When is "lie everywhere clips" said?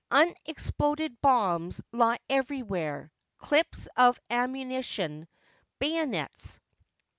1.91-3.87